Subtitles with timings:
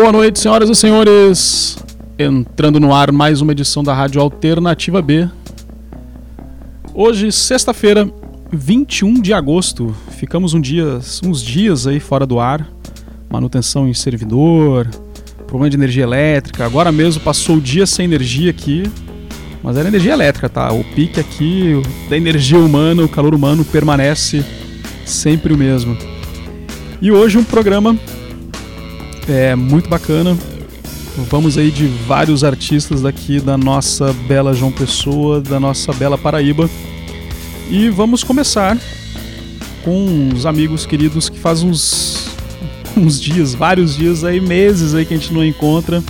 [0.00, 1.76] Boa noite, senhoras e senhores.
[2.18, 5.28] Entrando no ar mais uma edição da Rádio Alternativa B.
[6.94, 8.10] Hoje, sexta-feira,
[8.50, 9.94] 21 de agosto.
[10.12, 12.66] Ficamos um dia, uns dias aí fora do ar.
[13.28, 14.88] Manutenção em servidor,
[15.46, 16.64] problema de energia elétrica.
[16.64, 18.90] Agora mesmo passou o dia sem energia aqui.
[19.62, 20.72] Mas era energia elétrica, tá?
[20.72, 21.74] O pique aqui
[22.08, 24.42] da energia humana, o calor humano permanece
[25.04, 25.94] sempre o mesmo.
[27.02, 27.94] E hoje um programa
[29.30, 30.36] é muito bacana.
[31.28, 36.68] Vamos aí de vários artistas daqui da nossa bela João Pessoa, da nossa bela Paraíba.
[37.70, 38.76] E vamos começar
[39.84, 42.30] com uns amigos queridos que faz uns,
[42.96, 46.02] uns dias, vários dias aí, meses aí que a gente não encontra.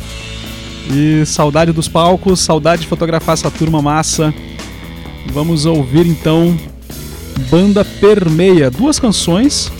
[0.91, 4.33] E saudade dos palcos, saudade de fotografar essa turma massa.
[5.33, 6.59] Vamos ouvir então
[7.51, 9.71] Banda Permeia, duas canções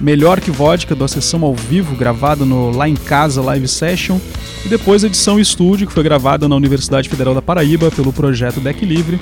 [0.00, 4.18] Melhor que Vodka, da sessão ao vivo, gravada no Lá em Casa Live Session,
[4.64, 8.60] e depois a edição estúdio, que foi gravada na Universidade Federal da Paraíba pelo projeto
[8.60, 9.20] Deck Livre,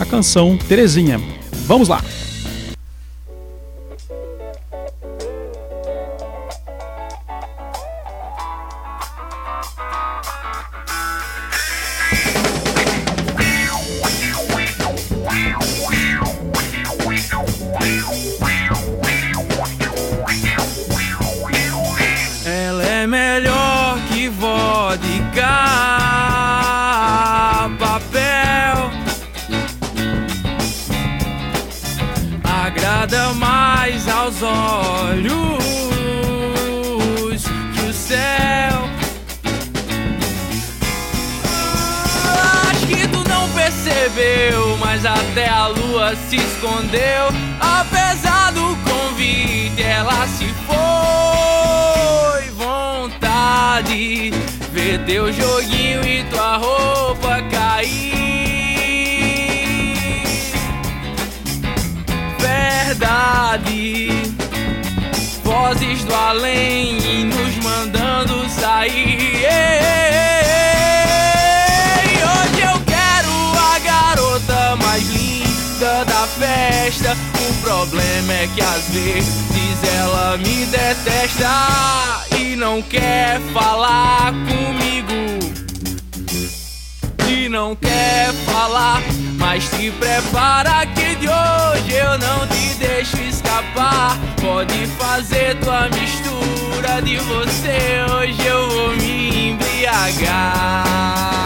[0.00, 1.20] a canção Terezinha.
[1.66, 2.02] Vamos lá!
[44.96, 47.28] mas até a lua se escondeu.
[47.60, 52.50] Apesar do convite, ela se foi.
[52.52, 54.30] Vontade
[54.72, 58.14] ver teu joguinho e tua roupa cair.
[62.38, 64.08] Verdade,
[65.44, 69.05] vozes do além nos mandando sair.
[77.86, 85.14] problema é que às vezes ela me detesta e não quer falar comigo.
[87.28, 89.02] E não quer falar,
[89.38, 94.18] mas te prepara que de hoje eu não te deixo escapar.
[94.40, 101.45] Pode fazer tua mistura de você, hoje eu vou me embriagar.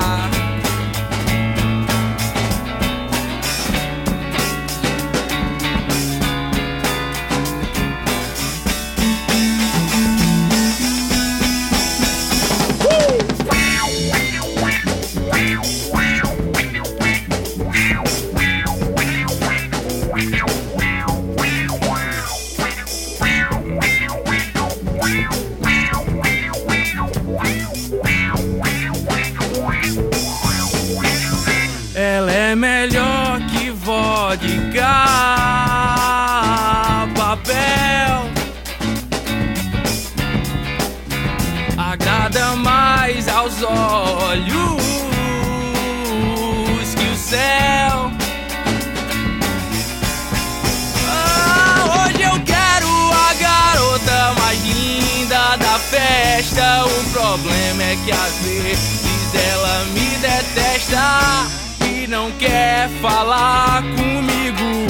[58.05, 58.77] que haver.
[58.77, 61.47] Diz ela me detesta
[61.87, 64.87] e não quer falar comigo.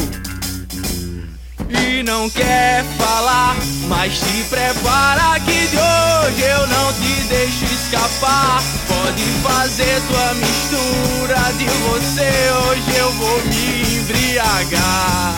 [1.68, 3.56] E não quer falar,
[3.88, 8.62] mas se prepara que de hoje eu não te deixo escapar.
[8.88, 12.30] Pode fazer tua mistura de você,
[12.66, 15.36] hoje eu vou me embriagar.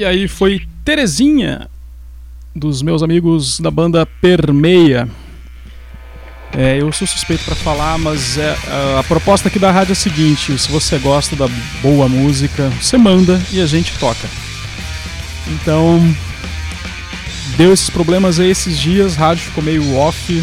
[0.00, 1.68] E aí foi Terezinha,
[2.56, 5.06] dos meus amigos da banda Permeia.
[6.56, 9.92] É, eu sou suspeito para falar, mas é, a, a proposta aqui da rádio é
[9.92, 11.46] a seguinte: se você gosta da
[11.82, 14.26] boa música, você manda e a gente toca.
[15.48, 16.00] Então,
[17.58, 20.42] deu esses problemas aí esses dias, a rádio ficou meio off,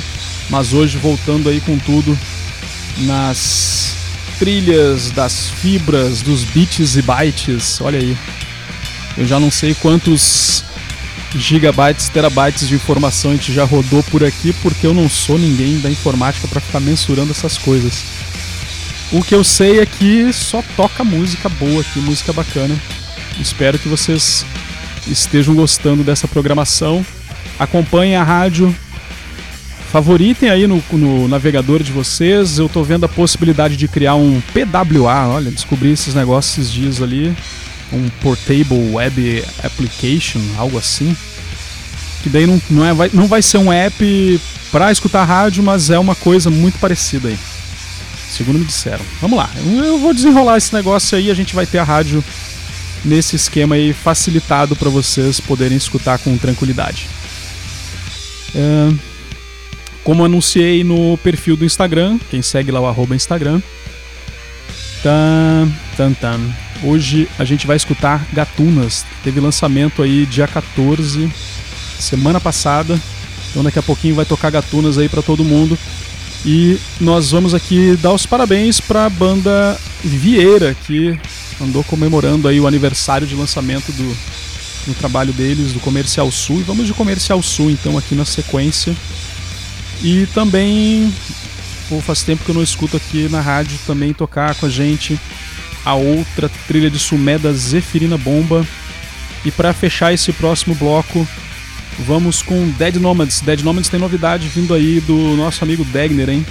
[0.51, 2.15] mas hoje voltando aí com tudo
[2.99, 3.95] nas
[4.37, 7.81] trilhas das fibras, dos bits e bytes.
[7.81, 8.15] Olha aí.
[9.17, 10.63] Eu já não sei quantos
[11.35, 15.79] gigabytes, terabytes de informação a gente já rodou por aqui, porque eu não sou ninguém
[15.79, 18.03] da informática para ficar mensurando essas coisas.
[19.11, 22.75] O que eu sei é que só toca música boa aqui, música bacana.
[23.39, 24.45] Espero que vocês
[25.07, 27.05] estejam gostando dessa programação.
[27.57, 28.75] Acompanhem a rádio.
[29.91, 32.59] Favoritem aí no, no navegador de vocês.
[32.59, 35.27] Eu tô vendo a possibilidade de criar um PWA.
[35.29, 37.35] Olha, descobri esses negócios esses dias ali
[37.91, 41.15] um Portable Web Application, algo assim.
[42.23, 44.41] Que daí não, não, é, vai, não vai ser um app
[44.71, 47.37] para escutar rádio, mas é uma coisa muito parecida aí.
[48.29, 49.05] Segundo me disseram.
[49.21, 52.23] Vamos lá, eu, vou desenrolar esse negócio aí, a gente vai ter a rádio
[53.05, 57.07] nesse esquema aí facilitado para vocês poderem escutar com tranquilidade.
[58.53, 58.93] É,
[60.03, 63.61] como anunciei no perfil do Instagram, quem segue lá o arroba Instagram.
[65.03, 66.66] Tan, tan, tan.
[66.83, 69.05] Hoje a gente vai escutar Gatunas.
[69.23, 71.31] Teve lançamento aí dia 14,
[71.99, 72.99] semana passada.
[73.49, 75.77] Então daqui a pouquinho vai tocar Gatunas aí para todo mundo.
[76.45, 81.19] E nós vamos aqui dar os parabéns para a banda Vieira, que
[81.59, 84.17] andou comemorando aí o aniversário de lançamento do,
[84.85, 86.59] do trabalho deles, do Comercial Sul.
[86.59, 88.95] E vamos de Comercial Sul então aqui na sequência.
[90.03, 91.11] E também
[91.89, 95.17] Pô, faz tempo que eu não escuto aqui na rádio também tocar com a gente
[95.87, 98.67] a outra trilha de Sumé da Zeferina Bomba.
[99.45, 101.25] E para fechar esse próximo bloco,
[101.99, 103.39] vamos com Dead Nomads.
[103.39, 106.45] Dead Nomads tem novidade vindo aí do nosso amigo Degner, hein?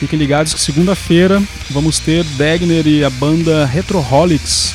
[0.00, 4.74] Fiquem ligados que segunda-feira vamos ter Degner e a banda Retroholics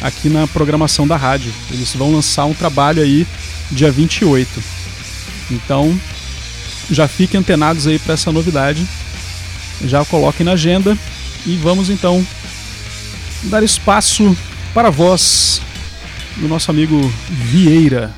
[0.00, 1.52] aqui na programação da rádio.
[1.70, 3.24] Eles vão lançar um trabalho aí
[3.70, 4.50] dia 28.
[5.48, 5.96] Então,
[6.90, 8.84] já fiquem antenados aí para essa novidade.
[9.84, 10.98] Já coloquem na agenda
[11.46, 12.26] e vamos então
[13.44, 14.36] dar espaço
[14.72, 15.60] para a voz
[16.36, 18.12] do nosso amigo Vieira.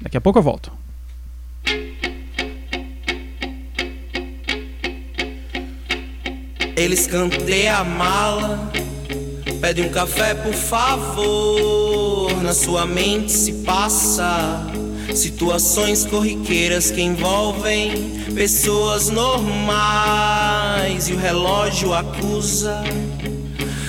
[0.00, 0.72] Daqui a pouco eu volto.
[6.76, 8.70] Eles cantei a mala,
[9.60, 12.42] pede um café por favor.
[12.42, 14.66] Na sua mente se passa
[15.14, 22.84] situações corriqueiras que envolvem pessoas normais e o relógio acusa.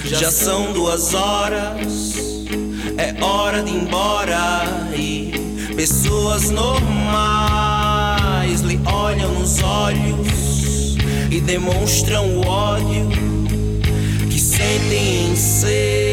[0.10, 2.14] Já são duas horas,
[2.98, 5.34] é hora de ir embora e
[5.76, 7.82] pessoas normais
[8.62, 10.96] lhe olham nos olhos
[11.30, 13.10] e demonstram o ódio
[14.30, 16.07] que sentem em ser.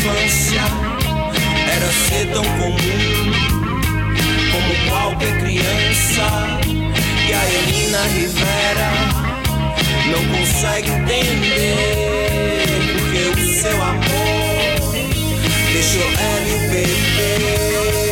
[0.00, 0.62] Infância
[1.74, 2.76] era ser tão comum
[4.50, 6.24] como qualquer criança.
[7.28, 8.90] E a Elina Rivera
[10.10, 14.92] não consegue entender porque o seu amor
[15.72, 18.09] deixou ela e bebê.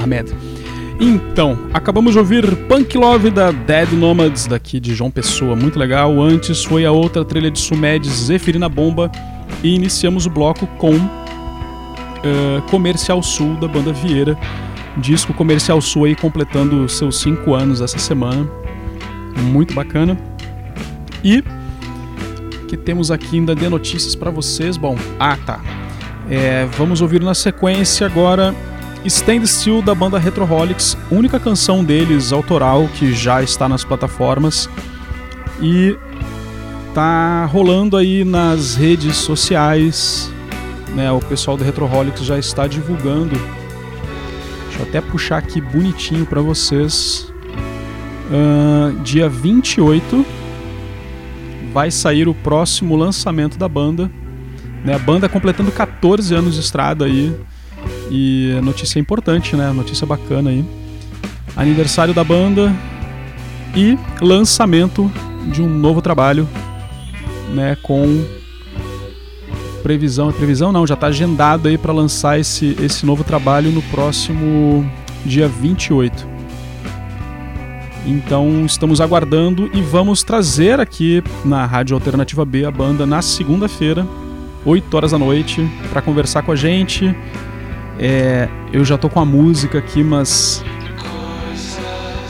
[0.00, 0.34] Marmed.
[0.98, 6.20] Então, acabamos de ouvir Punk Love da Dead Nomads, daqui de João Pessoa, muito legal.
[6.20, 9.10] Antes foi a outra trilha de Sumed, Zeferina Bomba.
[9.62, 14.38] E iniciamos o bloco com eh, Comercial Sul, da banda Vieira.
[14.96, 18.48] Disco Comercial Sul aí completando seus 5 anos essa semana.
[19.42, 20.18] Muito bacana.
[21.24, 21.42] E
[22.68, 24.76] que temos aqui ainda de notícias para vocês.
[24.76, 25.60] Bom, ah tá.
[26.28, 28.54] É, vamos ouvir na sequência agora
[29.04, 34.68] Stand Still da banda Retroholics, única canção deles autoral que já está nas plataformas
[35.60, 35.96] e
[36.94, 40.30] tá rolando aí nas redes sociais,
[40.94, 41.10] né?
[41.10, 43.36] O pessoal do Retroholics já está divulgando.
[44.68, 47.32] Deixa eu até puxar aqui bonitinho para vocês.
[48.30, 50.24] Ahn, dia 28
[51.72, 54.10] vai sair o próximo lançamento da banda.
[54.84, 54.94] Né?
[54.94, 57.34] A banda completando 14 anos de estrada aí.
[58.10, 59.70] E notícia é importante, né?
[59.72, 60.64] Notícia bacana aí.
[61.56, 62.74] Aniversário da banda
[63.74, 65.10] e lançamento
[65.52, 66.48] de um novo trabalho,
[67.54, 67.76] né?
[67.82, 68.24] Com
[69.82, 74.84] previsão, previsão não, já está agendado aí para lançar esse, esse novo trabalho no próximo
[75.24, 76.28] dia 28.
[78.06, 84.06] Então estamos aguardando e vamos trazer aqui na Rádio Alternativa B a banda na segunda-feira,
[84.64, 87.14] 8 horas da noite, para conversar com a gente.
[88.02, 90.64] É, eu já tô com a música aqui, mas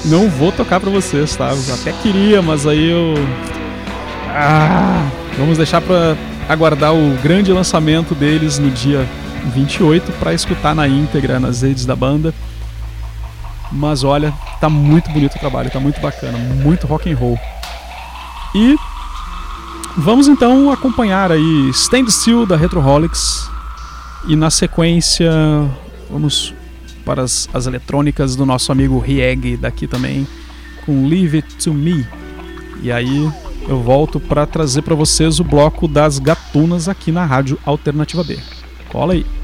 [0.05, 1.53] não vou tocar para vocês, tá?
[1.53, 3.15] Eu até queria, mas aí eu
[4.31, 6.17] ah, vamos deixar para
[6.49, 9.09] aguardar o grande lançamento deles no dia
[9.55, 12.35] 28 para escutar na íntegra nas redes da banda.
[13.71, 17.39] Mas olha, tá muito bonito o trabalho, tá muito bacana, muito rock and roll.
[18.57, 18.75] E
[19.97, 23.49] vamos então acompanhar aí Stand Still da Retroholics
[24.29, 25.31] e na sequência,
[26.11, 26.55] vamos
[27.05, 30.27] para as, as eletrônicas do nosso amigo Rieg daqui também,
[30.85, 32.07] com Leave It To Me.
[32.83, 33.31] E aí
[33.69, 38.39] eu volto para trazer para vocês o bloco das gatunas aqui na Rádio Alternativa B.
[38.91, 39.40] Cola aí!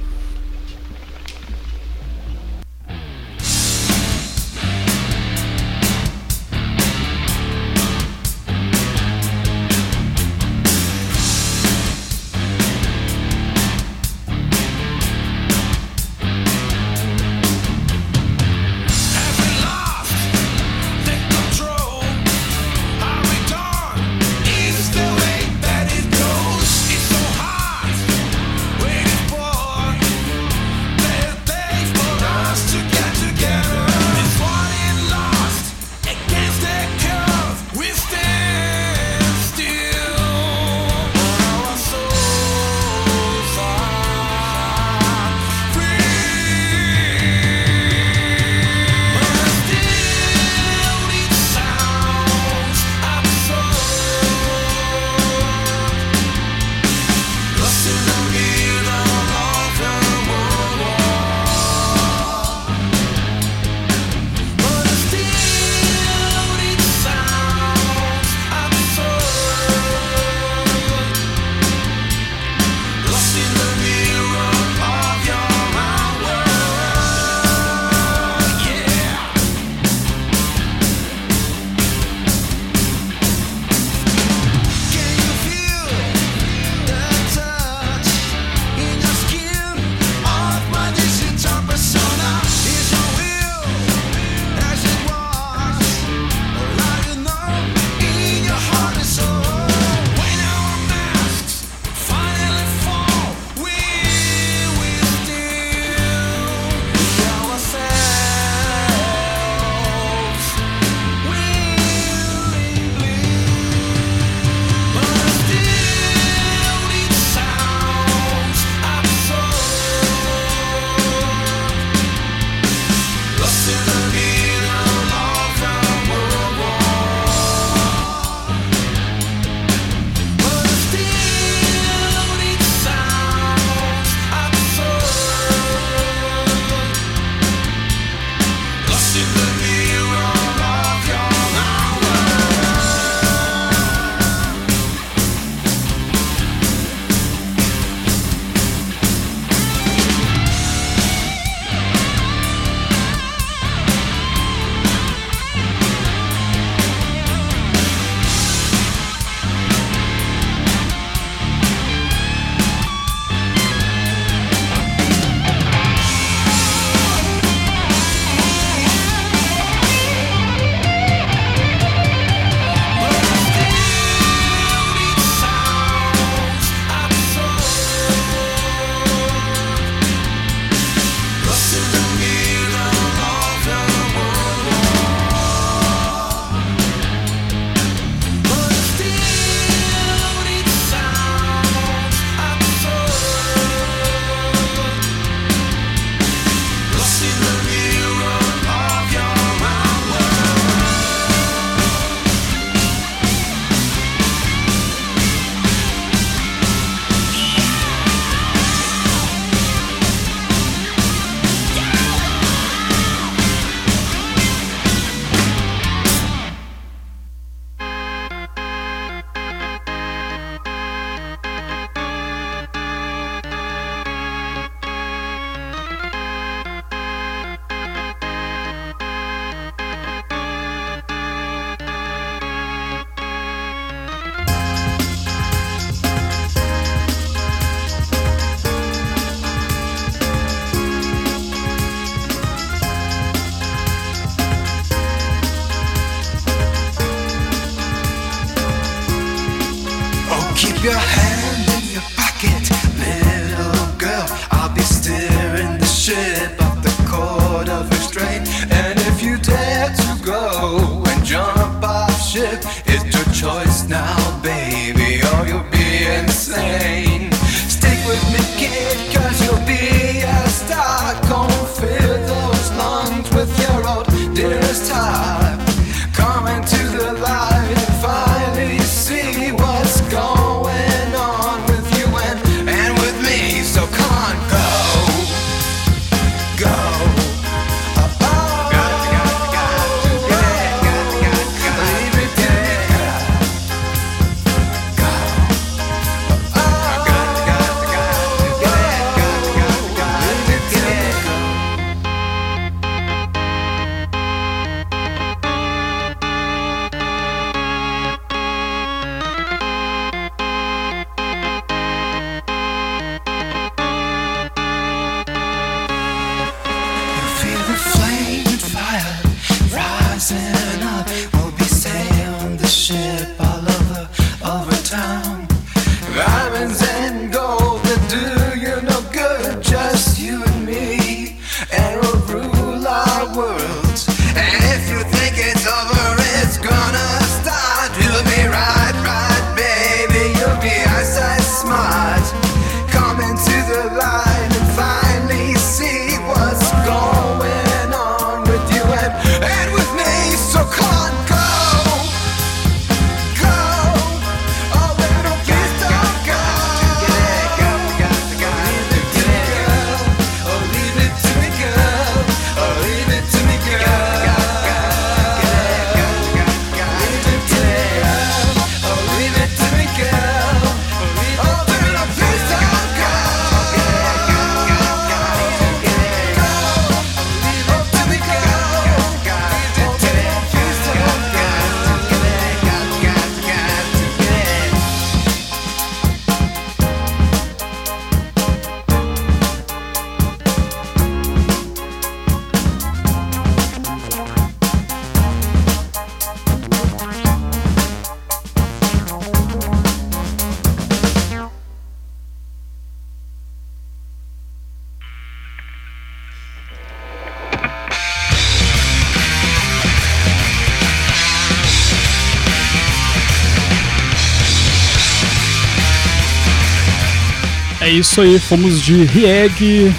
[417.98, 419.94] Isso aí, fomos de Rieg.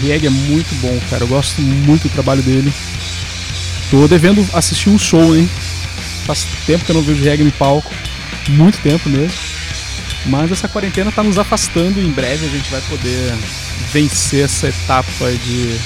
[0.00, 1.24] Rieg é muito bom, cara.
[1.24, 2.72] Eu gosto muito do trabalho dele.
[3.90, 5.48] Tô devendo assistir um show, hein?
[6.26, 7.92] Faz tempo que eu não vejo Rieg no palco.
[8.48, 9.36] Muito tempo mesmo.
[10.26, 13.34] Mas essa quarentena tá nos afastando e em breve a gente vai poder
[13.92, 15.76] vencer essa etapa de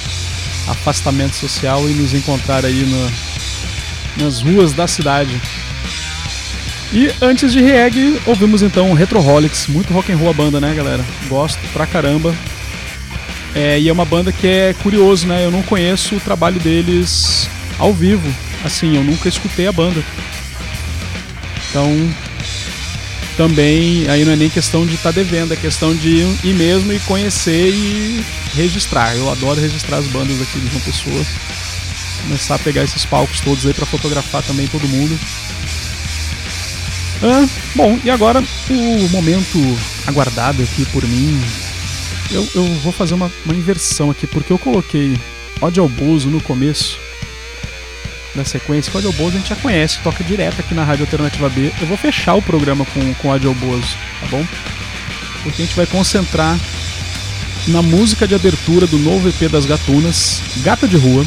[0.68, 3.12] afastamento social e nos encontrar aí no-
[4.24, 5.40] nas ruas da cidade.
[6.92, 11.02] E antes de reggae, ouvimos então Retroholics, muito rock and roll a banda, né, galera?
[11.26, 12.34] Gosto pra caramba.
[13.54, 15.44] É, e é uma banda que é curioso, né?
[15.44, 18.28] Eu não conheço o trabalho deles ao vivo.
[18.62, 20.02] Assim, eu nunca escutei a banda.
[21.70, 21.90] Então,
[23.36, 26.08] também aí não é nem questão de estar devendo, é questão de
[26.44, 28.22] ir, mesmo e conhecer e
[28.54, 29.16] registrar.
[29.16, 31.24] Eu adoro registrar as bandas aqui de João Pessoa.
[32.22, 35.18] Começar a pegar esses palcos todos aí pra fotografar também todo mundo.
[37.76, 39.58] Bom, e agora o momento
[40.06, 41.40] aguardado aqui por mim.
[42.30, 45.16] Eu, eu vou fazer uma, uma inversão aqui, porque eu coloquei
[45.60, 46.98] Ode ao Bozo no começo
[48.34, 48.90] da sequência.
[48.92, 51.72] O Ode ao Bozo a gente já conhece, toca direto aqui na Rádio Alternativa B.
[51.80, 54.44] Eu vou fechar o programa com, com ao Bozo, tá bom?
[55.42, 56.58] Porque a gente vai concentrar
[57.68, 61.24] na música de abertura do novo EP das Gatunas, Gata de Rua.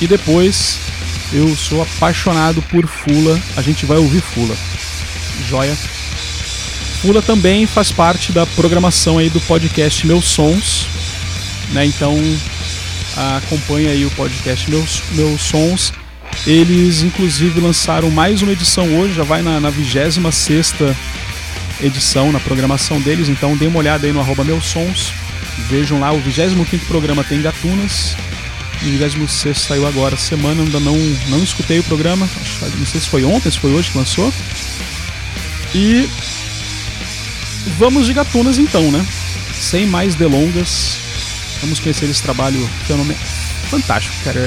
[0.00, 0.78] E depois
[1.32, 4.56] eu sou apaixonado por Fula, a gente vai ouvir Fula.
[5.48, 5.76] Joia.
[7.00, 10.86] Fula também faz parte da programação aí do podcast Meus Sons,
[11.72, 11.84] né?
[11.84, 12.16] Então
[13.36, 15.92] acompanha aí o podcast Meus, Meus Sons.
[16.46, 20.74] Eles inclusive lançaram mais uma edição hoje, já vai na, na 26
[21.80, 25.12] edição na programação deles, então dê uma olhada aí no arroba Meus Sons.
[25.68, 28.16] Vejam lá, o 25 programa tem Gatunas.
[28.80, 30.96] O 26 saiu agora, semana, ainda não,
[31.28, 32.28] não escutei o programa.
[32.78, 34.32] Não sei se foi ontem, se foi hoje que lançou.
[35.74, 36.08] E
[37.76, 39.04] vamos de gatunas então, né?
[39.52, 40.98] Sem mais delongas,
[41.60, 43.20] vamos conhecer esse trabalho fenomenal.
[43.68, 44.40] Fantástico, cara.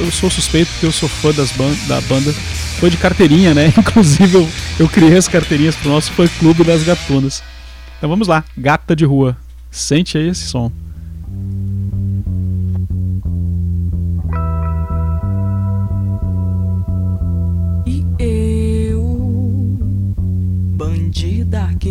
[0.00, 2.32] Eu, sou suspeito porque eu sou fã das ban da banda.
[2.80, 3.72] Fã de carteirinha, né?
[3.76, 4.48] Inclusive eu,
[4.80, 7.42] eu criei as carteirinhas pro nosso fã clube das gatunas.
[7.98, 9.36] Então vamos lá, gata de rua.
[9.70, 10.72] Sente aí esse som.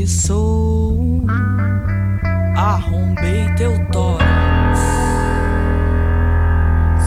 [0.07, 0.99] Sou,
[2.55, 4.79] arrombei teu tórax.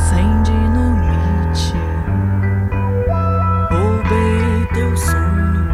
[0.09, 1.75] Sem dinamite,
[3.71, 5.69] roubei teu sono,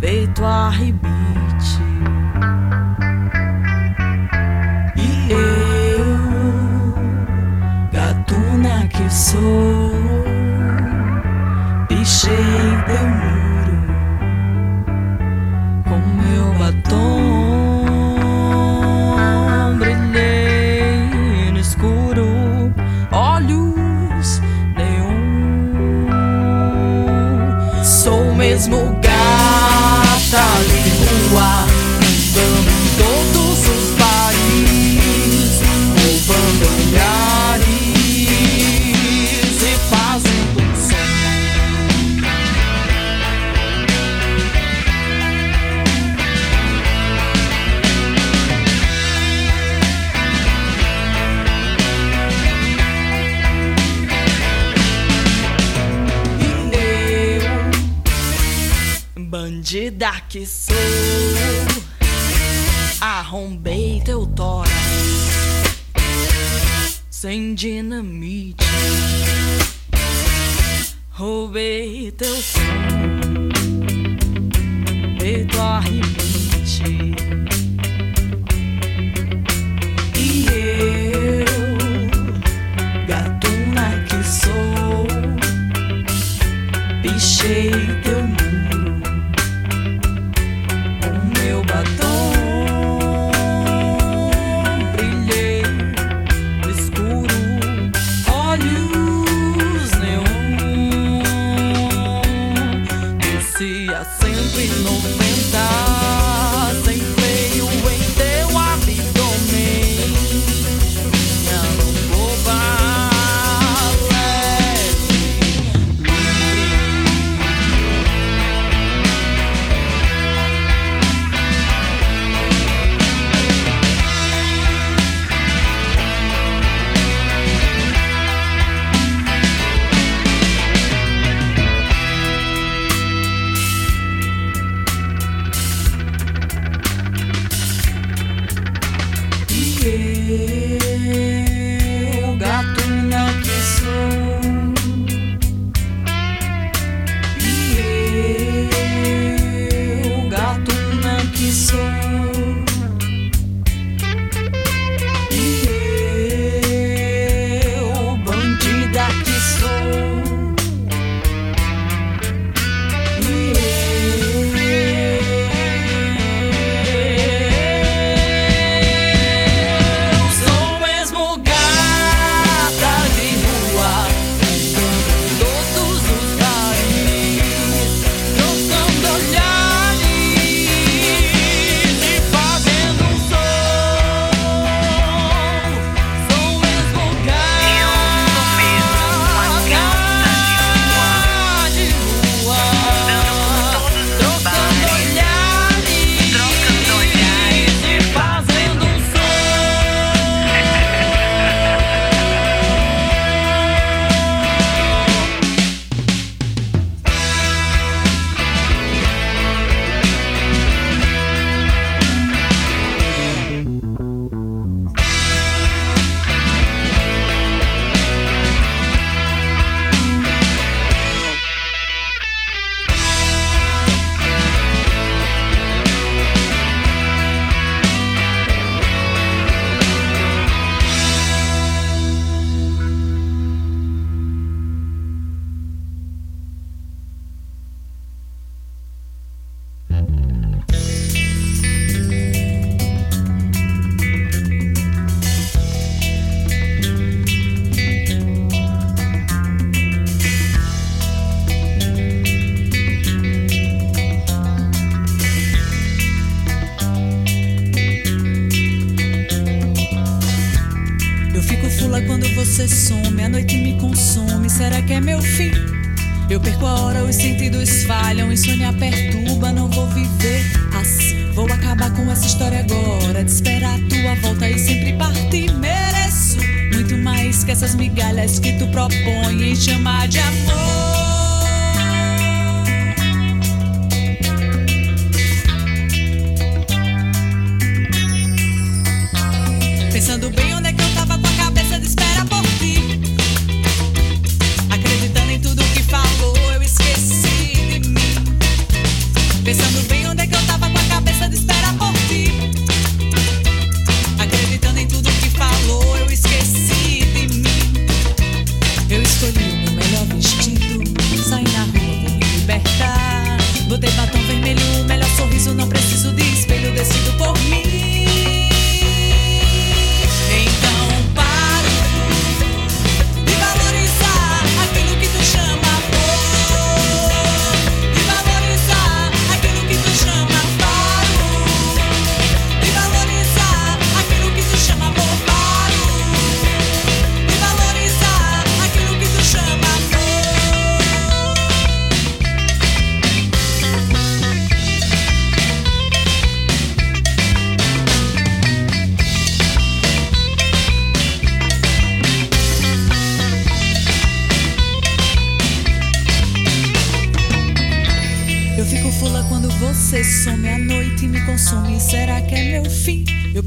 [0.00, 1.10] feito arrebite.
[4.96, 6.18] E eu,
[7.92, 9.69] gatuna que sou
[60.38, 60.76] sou,
[63.00, 64.70] arrombei teu tórax
[67.10, 68.64] sem dinamite,
[71.10, 72.60] roubei teu som,
[75.18, 77.29] feito arrebite.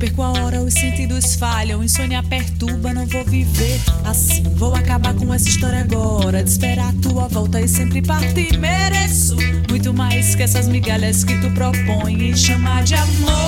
[0.03, 4.43] Perco a hora, os sentidos falham, insônia perturba, não vou viver assim.
[4.55, 8.57] Vou acabar com essa história agora, de esperar a tua volta e sempre partir.
[8.57, 9.37] Mereço
[9.69, 13.43] muito mais que essas migalhas que tu propõe em chamar de amor.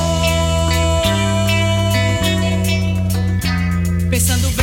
[4.10, 4.55] Pensando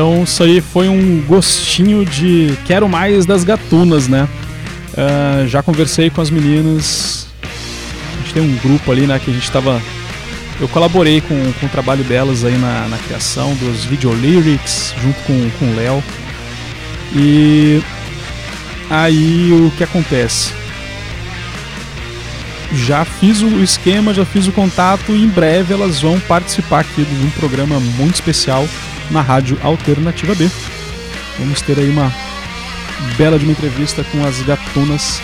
[0.00, 4.26] Então isso aí foi um gostinho de quero mais das gatunas, né?
[4.96, 7.26] Ah, já conversei com as meninas.
[7.42, 9.20] A gente tem um grupo ali, né?
[9.22, 9.78] Que a gente tava.
[10.58, 15.20] Eu colaborei com, com o trabalho delas aí na, na criação dos video lyrics, junto
[15.24, 16.02] com, com o Léo.
[17.14, 17.82] E
[18.88, 20.54] aí o que acontece?
[22.72, 27.04] Já fiz o esquema, já fiz o contato e em breve elas vão participar aqui
[27.04, 28.66] de um programa muito especial
[29.10, 30.48] na Rádio Alternativa B.
[31.38, 32.12] Vamos ter aí uma
[33.16, 35.20] bela de uma entrevista com as gatunas.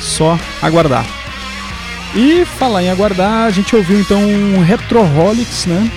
[0.00, 1.06] Só aguardar.
[2.14, 5.90] E falar em aguardar, a gente ouviu então um Retroholics, né?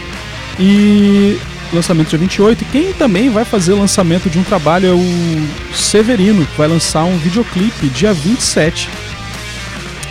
[0.60, 1.38] E
[1.74, 2.62] lançamento dia 28.
[2.62, 6.68] E quem também vai fazer o lançamento de um trabalho é o Severino, que vai
[6.68, 8.90] lançar um videoclipe dia 27.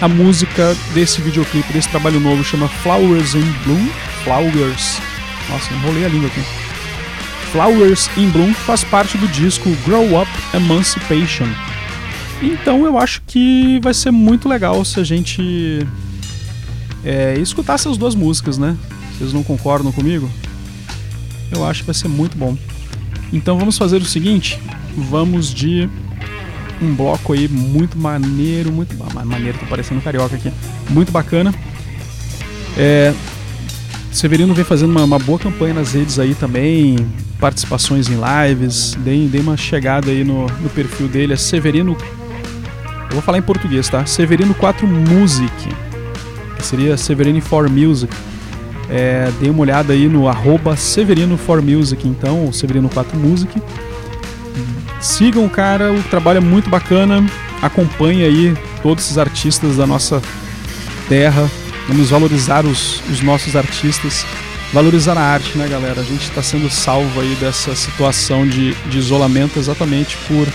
[0.00, 3.88] A música desse videoclipe, desse trabalho novo, chama Flowers in Bloom.
[4.24, 5.13] Flowers.
[5.48, 6.42] Nossa, enrolei a língua aqui.
[7.52, 11.46] Flowers in Bloom faz parte do disco Grow Up Emancipation.
[12.42, 15.86] Então eu acho que vai ser muito legal se a gente
[17.04, 18.76] é, escutar essas duas músicas, né?
[19.16, 20.28] Vocês não concordam comigo?
[21.52, 22.56] Eu acho que vai ser muito bom.
[23.32, 24.58] Então vamos fazer o seguinte:
[24.96, 25.88] vamos de
[26.82, 30.50] um bloco aí muito maneiro, muito ma- maneiro, tô parecendo carioca aqui,
[30.90, 31.54] muito bacana.
[32.76, 33.14] É,
[34.14, 36.96] Severino vem fazendo uma, uma boa campanha nas redes aí também,
[37.40, 41.96] participações em lives, dei, dei uma chegada aí no, no perfil dele, é Severino.
[43.08, 44.06] Eu vou falar em português, tá?
[44.06, 45.52] Severino 4 Music,
[46.56, 48.14] que seria Severino for Music.
[48.88, 53.60] É, dei uma olhada aí no arroba Severino for Music, então, o Severino 4 Music.
[55.00, 57.26] Sigam o cara, o trabalho é muito bacana.
[57.60, 60.22] Acompanhe aí todos esses artistas da nossa
[61.08, 61.50] terra.
[61.88, 64.24] Vamos valorizar os, os nossos artistas,
[64.72, 66.00] valorizar a arte, né, galera?
[66.00, 70.48] A gente está sendo salvo aí dessa situação de, de isolamento exatamente por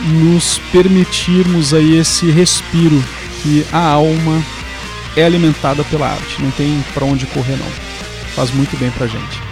[0.00, 3.02] nos permitirmos aí esse respiro
[3.42, 4.42] que a alma
[5.16, 6.40] é alimentada pela arte.
[6.42, 7.70] Não tem para onde correr não.
[8.34, 9.42] Faz muito bem pra gente.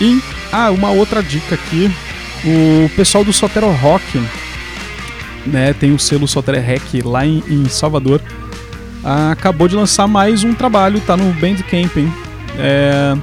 [0.00, 0.22] E
[0.52, 1.90] ah, uma outra dica aqui,
[2.44, 4.20] o pessoal do Sotero Rock,
[5.46, 8.20] né, tem o selo Sotero Rec lá em, em Salvador,
[9.04, 12.12] acabou de lançar mais um trabalho, tá no Bandcamp, hein?
[12.58, 13.14] É,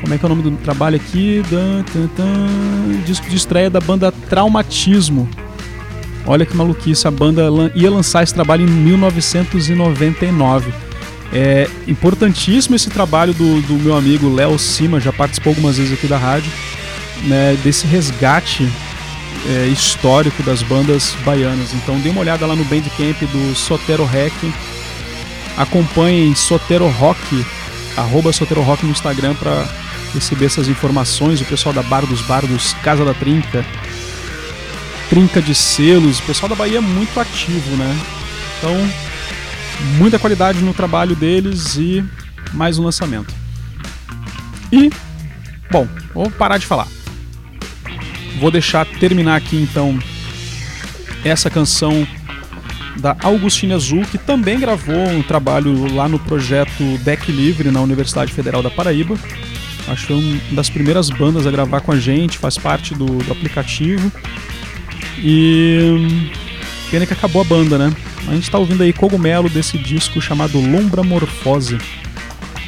[0.00, 1.42] como é que é o nome do trabalho aqui?
[1.50, 2.46] Dan, tan, tan,
[3.04, 5.28] disco de estreia da banda Traumatismo.
[6.26, 10.72] Olha que maluquice, a banda ia lançar esse trabalho em 1999.
[11.32, 16.06] É importantíssimo esse trabalho do, do meu amigo Léo Cima, já participou algumas vezes aqui
[16.06, 16.50] da rádio,
[17.24, 18.68] né, desse resgate
[19.48, 21.72] é, histórico das bandas baianas.
[21.74, 24.32] Então dê uma olhada lá no Bandcamp do Sotero Rec.
[25.56, 27.44] Acompanhem Sotero Rock,
[27.96, 29.66] arroba Sotero Rock no Instagram para
[30.12, 31.40] receber essas informações.
[31.40, 33.64] O pessoal da Bar dos Bardos, Casa da Trinca,
[35.08, 37.98] Trinca de Selos, o pessoal da Bahia é muito ativo, né?
[38.58, 38.74] Então,
[39.98, 42.04] muita qualidade no trabalho deles e
[42.52, 43.34] mais um lançamento.
[44.72, 44.90] E,
[45.70, 46.88] bom, vou parar de falar.
[48.38, 49.98] Vou deixar terminar aqui então
[51.24, 52.06] essa canção
[52.98, 58.32] da Augustina Azul, que também gravou um trabalho lá no projeto Deck Livre na Universidade
[58.32, 59.16] Federal da Paraíba.
[59.88, 63.06] Acho que foi uma das primeiras bandas a gravar com a gente, faz parte do,
[63.06, 64.10] do aplicativo.
[65.18, 66.30] E
[66.90, 67.92] pena que acabou a banda, né?
[68.28, 71.78] A gente tá ouvindo aí Cogumelo desse disco chamado Lombra Morfose.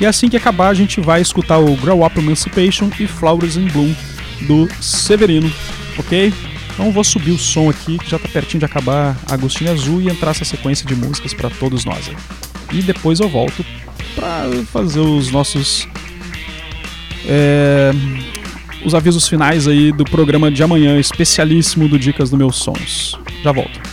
[0.01, 3.67] E assim que acabar, a gente vai escutar o Grow Up Emancipation e Flowers in
[3.67, 3.95] Bloom
[4.43, 5.53] do Severino,
[5.99, 6.33] ok?
[6.79, 10.09] Então vou subir o som aqui, que já tá pertinho de acabar Agostinho Azul e
[10.09, 12.09] entrar essa sequência de músicas para todos nós.
[12.09, 12.17] aí.
[12.79, 13.67] E depois eu volto
[14.15, 15.89] para fazer os nossos
[17.27, 17.91] é,
[18.85, 23.19] os avisos finais aí do programa de amanhã, especialíssimo do Dicas do Meus Sons.
[23.43, 23.88] Já volto.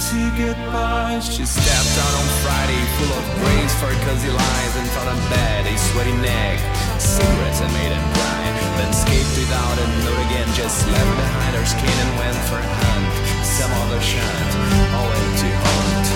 [0.00, 1.20] To get by.
[1.20, 5.66] She stepped out on Friday, full of brains for cozy lies and found a bed,
[5.68, 6.56] a sweaty neck,
[6.96, 8.44] cigarettes and made him cry.
[8.80, 12.70] Then escaped without a note again, just left behind her skin and went for a
[12.80, 13.06] hunt.
[13.44, 14.50] Some other shunt,
[14.96, 16.06] all empty hunt.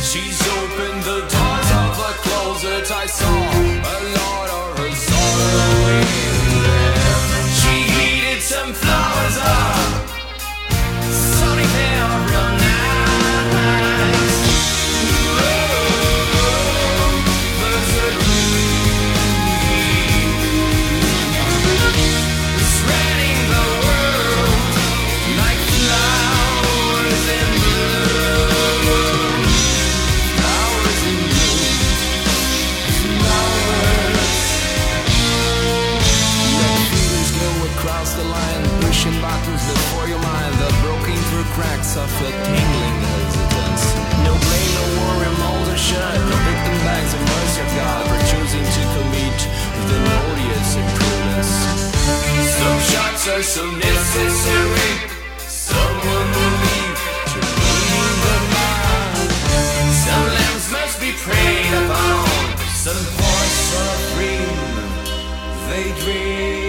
[0.00, 2.88] She's opened the doors of a closet.
[2.88, 3.36] I saw
[3.84, 6.37] a lot of her sorrow
[41.58, 43.84] cracks of a tingling hesitance.
[44.22, 46.14] No blame, no worry, are shut.
[46.30, 49.38] No victim bags of mercy of God for choosing to commit
[49.74, 51.52] with an odious imprudence.
[52.58, 54.92] Some shots are so necessary.
[55.50, 56.98] Someone will leave
[57.32, 59.30] to clean the mind.
[60.06, 62.54] Some lambs must be preyed upon.
[62.86, 64.46] Some horse are free.
[65.66, 66.67] They dream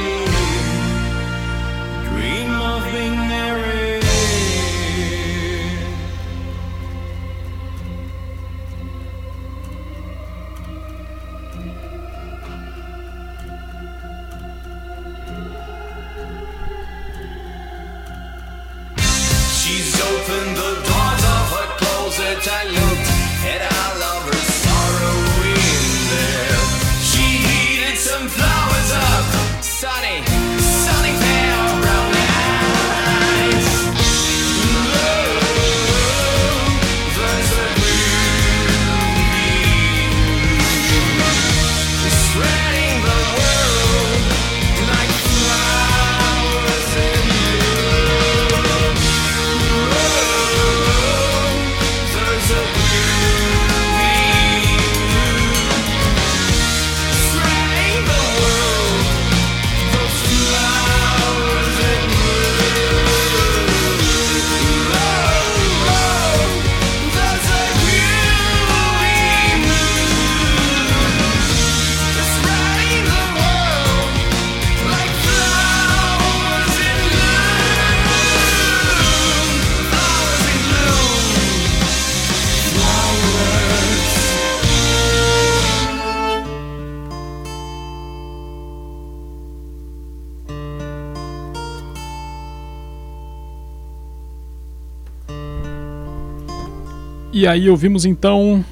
[97.39, 98.65] E aí ouvimos então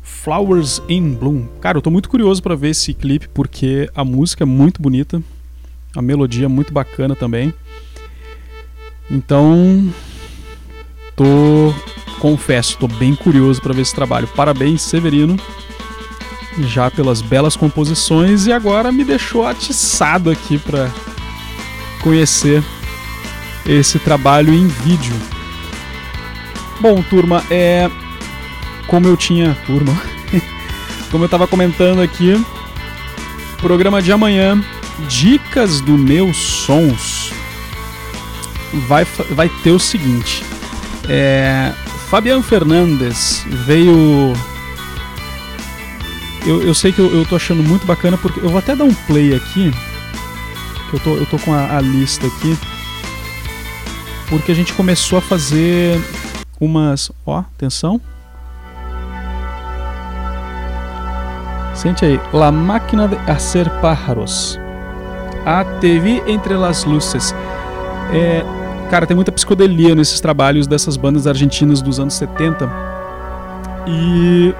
[0.00, 1.48] Flowers in Bloom.
[1.60, 5.20] Cara, eu tô muito curioso pra ver esse clipe porque a música é muito bonita,
[5.92, 7.52] a melodia é muito bacana também.
[9.10, 9.92] Então,
[11.16, 11.74] tô
[12.20, 14.28] confesso, tô bem curioso pra ver esse trabalho.
[14.36, 15.36] Parabéns, Severino,
[16.60, 20.88] já pelas belas composições e agora me deixou atiçado aqui pra
[22.04, 22.62] conhecer
[23.66, 25.33] esse trabalho em vídeo.
[26.80, 27.90] Bom, turma, é.
[28.86, 29.56] Como eu tinha.
[29.66, 29.96] Turma.
[31.10, 32.42] como eu tava comentando aqui.
[33.58, 34.62] Programa de amanhã.
[35.08, 37.32] Dicas do meus sons.
[38.88, 40.44] Vai, vai ter o seguinte.
[41.08, 41.72] É.
[42.08, 44.32] Fabian Fernandes veio.
[46.46, 48.40] Eu, eu sei que eu, eu tô achando muito bacana porque.
[48.40, 49.72] Eu vou até dar um play aqui.
[50.92, 52.56] Eu tô, eu tô com a- a lista aqui.
[54.28, 55.98] Porque a gente começou a fazer
[56.60, 57.10] umas.
[57.26, 58.00] Ó, atenção.
[61.74, 62.20] Sente aí.
[62.32, 64.58] La máquina de hacer pájaros.
[65.44, 67.34] A TV entre las luces.
[68.12, 68.42] É,
[68.90, 72.70] cara, tem muita psicodelia nesses trabalhos dessas bandas argentinas dos anos 70.
[73.86, 74.54] E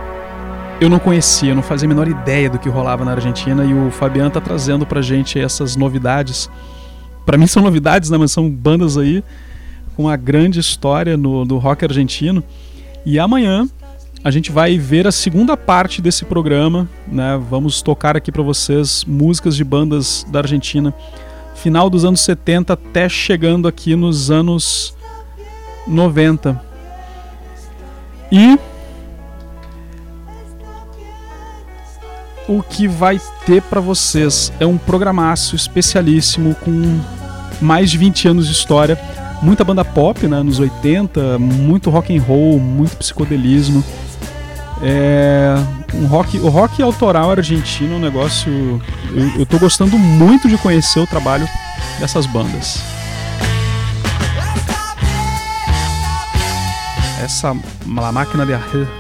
[0.81, 3.65] eu não conhecia, eu não fazia a menor ideia do que rolava na Argentina.
[3.65, 6.51] E o Fabiano tá trazendo pra gente essas novidades.
[7.25, 8.19] Pra mim são novidades, né?
[8.19, 9.25] Mas são bandas aí
[9.97, 12.43] com uma grande história no, do rock argentino.
[13.05, 13.69] E amanhã
[14.23, 17.39] a gente vai ver a segunda parte desse programa, né?
[17.51, 20.95] Vamos tocar aqui para vocês músicas de bandas da Argentina,
[21.55, 24.97] final dos anos 70 até chegando aqui nos anos
[25.87, 26.61] 90.
[28.33, 28.59] E
[32.49, 37.01] o que vai ter para vocês é um programaço especialíssimo com
[37.61, 38.99] mais de 20 anos de história,
[39.45, 43.85] muita banda pop, né, anos 80, muito rock and roll, muito psicodelismo.
[44.83, 45.55] É,
[45.95, 48.81] um rock, o rock autoral argentino é um negócio.
[49.15, 51.49] Eu, eu tô gostando muito de conhecer o trabalho
[52.01, 52.83] dessas bandas.
[57.23, 58.53] Essa La Máquina de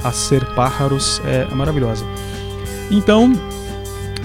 [0.02, 2.06] Hacer Pájaros é maravilhosa.
[2.90, 3.32] Então,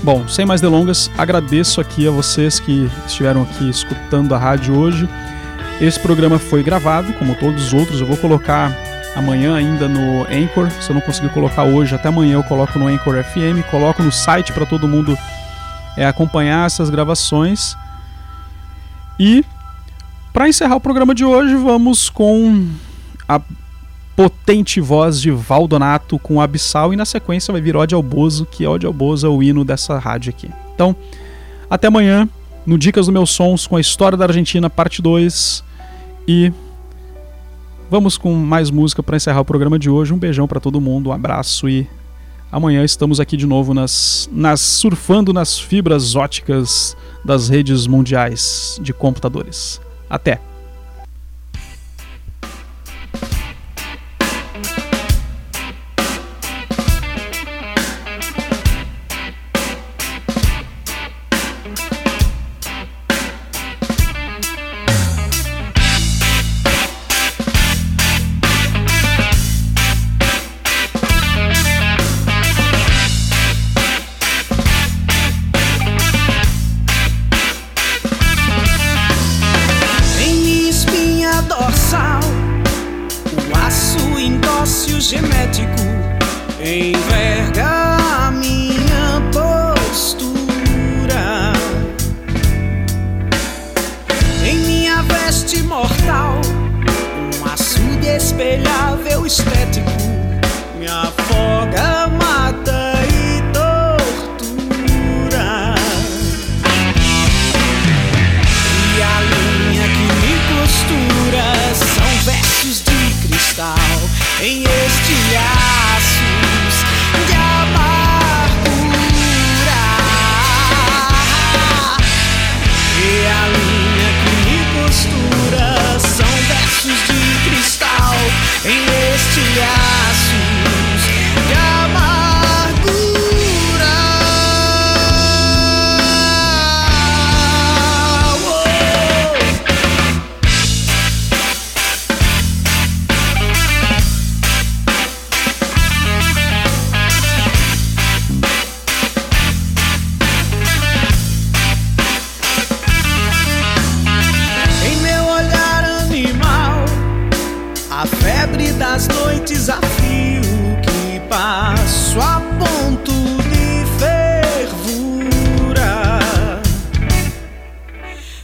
[0.04, 5.10] bom, sem mais delongas, agradeço aqui a vocês que estiveram aqui escutando a rádio hoje.
[5.82, 8.02] Esse programa foi gravado, como todos os outros.
[8.02, 8.76] Eu vou colocar
[9.16, 10.70] amanhã ainda no Anchor.
[10.72, 14.12] Se eu não conseguir colocar hoje, até amanhã eu coloco no Anchor FM, coloco no
[14.12, 15.18] site para todo mundo
[15.96, 17.78] é, acompanhar essas gravações.
[19.18, 19.46] E
[20.34, 22.68] para encerrar o programa de hoje, vamos com
[23.26, 23.40] a
[24.18, 28.04] potente voz de Valdonato com Abissal e na sequência vai vir Ode ao
[28.52, 30.52] que Ode é o hino dessa rádio aqui.
[30.76, 30.94] Então,
[31.70, 32.28] até amanhã
[32.66, 35.69] no Dicas do Meus Sons com a história da Argentina, parte 2
[36.28, 36.52] e
[37.90, 40.14] vamos com mais música para encerrar o programa de hoje.
[40.14, 41.88] Um beijão para todo mundo, um abraço e
[42.52, 48.94] amanhã estamos aqui de novo nas, nas surfando nas fibras óticas das redes mundiais de
[48.94, 49.82] computadores.
[50.10, 50.40] Até.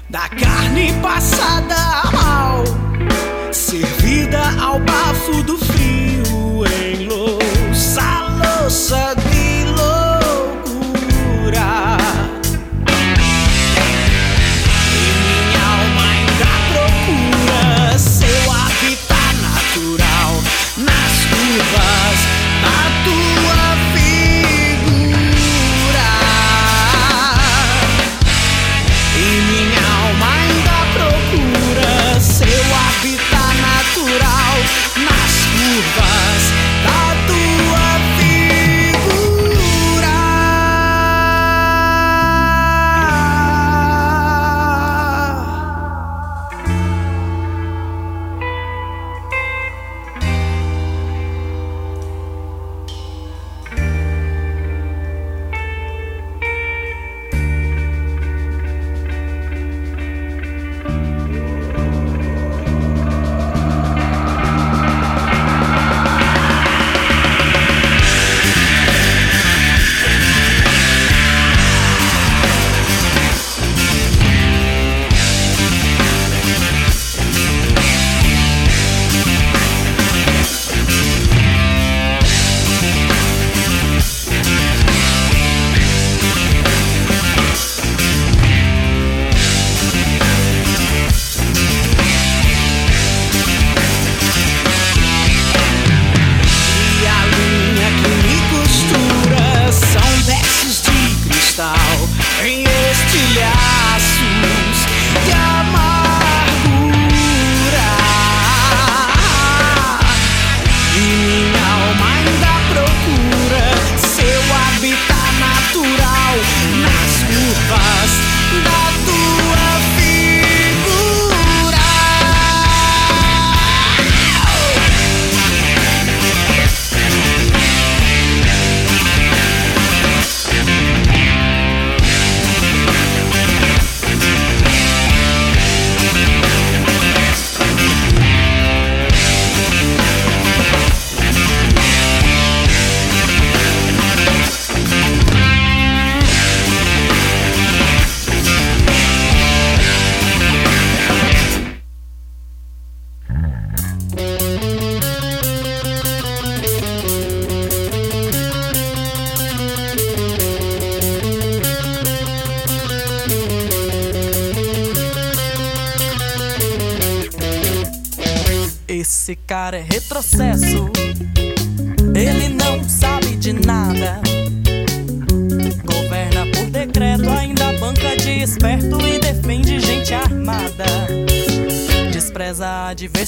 [0.09, 1.75] Da carne passada
[2.13, 2.63] ao
[3.51, 8.01] servida ao bafo do frio, em louça,
[8.61, 9.15] louça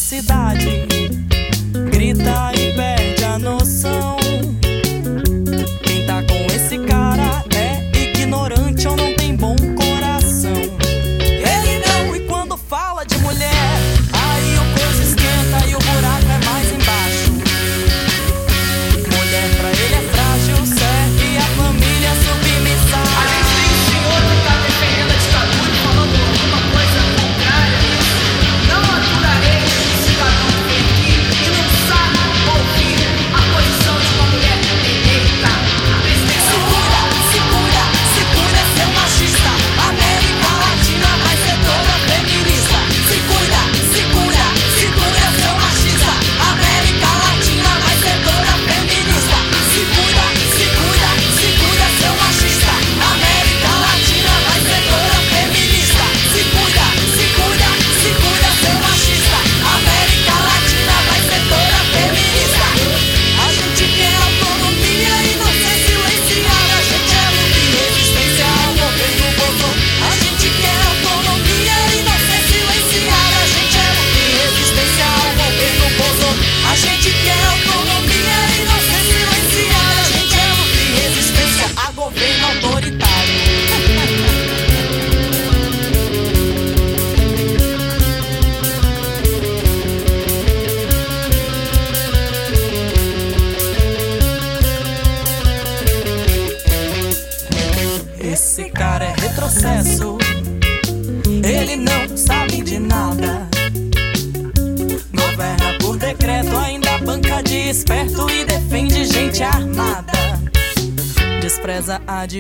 [0.10, 0.37] Despreza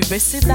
[0.09, 0.46] University